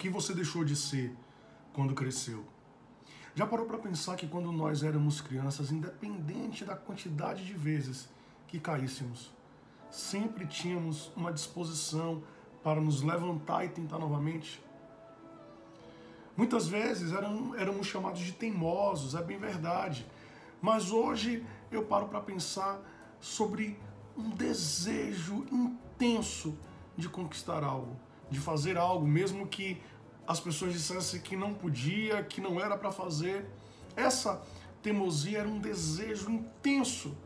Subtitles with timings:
[0.00, 1.14] que você deixou de ser
[1.74, 2.42] quando cresceu?
[3.34, 8.08] Já parou para pensar que quando nós éramos crianças, independente da quantidade de vezes
[8.48, 9.30] que caíssemos,
[9.90, 12.22] sempre tínhamos uma disposição
[12.62, 14.64] para nos levantar e tentar novamente?
[16.34, 20.06] Muitas vezes eram, éramos chamados de teimosos, é bem verdade.
[20.62, 22.80] Mas hoje eu paro para pensar
[23.20, 23.78] sobre
[24.16, 26.56] um desejo intenso
[26.96, 27.96] de conquistar algo,
[28.30, 29.80] de fazer algo, mesmo que
[30.26, 33.46] as pessoas dissessem que não podia, que não era para fazer.
[33.96, 34.40] Essa
[34.82, 37.16] teimosia era um desejo intenso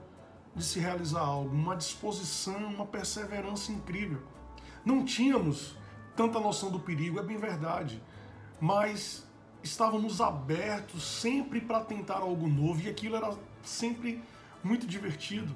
[0.55, 4.23] de se realizar algo, uma disposição, uma perseverança incrível.
[4.85, 5.77] Não tínhamos
[6.17, 8.03] tanta noção do perigo, é bem verdade,
[8.61, 9.27] mas
[9.63, 14.23] estávamos abertos sempre para tentar algo novo e aquilo era sempre
[14.63, 15.55] muito divertido.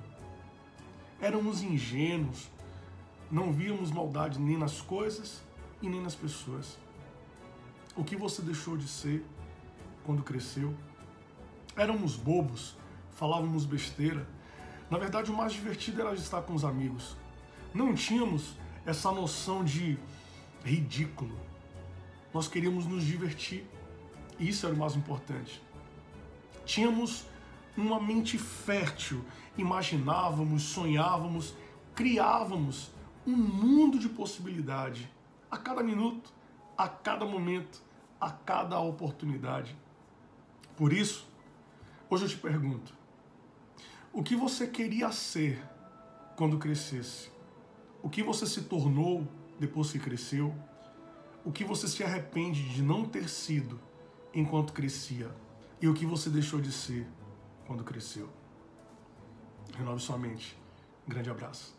[1.20, 2.50] Éramos ingênuos,
[3.30, 5.42] não víamos maldade nem nas coisas
[5.82, 6.78] e nem nas pessoas.
[7.94, 9.24] O que você deixou de ser
[10.04, 10.74] quando cresceu?
[11.76, 12.76] Éramos bobos,
[13.12, 14.26] falávamos besteira.
[14.90, 17.16] Na verdade, o mais divertido era estar com os amigos.
[17.74, 18.54] Não tínhamos
[18.86, 19.98] essa noção de
[20.64, 21.36] ridículo.
[22.32, 23.66] Nós queríamos nos divertir.
[24.40, 25.62] Isso era o mais importante.
[26.64, 27.26] Tínhamos
[27.76, 29.24] uma mente fértil,
[29.56, 31.54] imaginávamos, sonhávamos,
[31.94, 32.90] criávamos
[33.28, 35.10] um mundo de possibilidade
[35.50, 36.32] a cada minuto,
[36.76, 37.82] a cada momento,
[38.18, 39.76] a cada oportunidade.
[40.74, 41.28] Por isso,
[42.08, 42.94] hoje eu te pergunto:
[44.12, 45.62] o que você queria ser
[46.36, 47.30] quando crescesse?
[48.02, 49.28] O que você se tornou
[49.60, 50.54] depois que cresceu?
[51.44, 53.78] O que você se arrepende de não ter sido
[54.32, 55.30] enquanto crescia?
[55.82, 57.06] E o que você deixou de ser
[57.66, 58.28] quando cresceu?
[59.76, 60.56] Renove sua mente.
[61.06, 61.77] grande abraço.